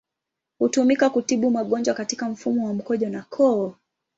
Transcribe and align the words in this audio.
Hutumika 0.59 1.09
kutibu 1.09 1.51
magonjwa 1.51 1.93
katika 1.95 2.29
mfumo 2.29 2.67
wa 2.67 2.73
mkojo 2.73 3.09
na 3.09 3.21
koo. 3.29 3.75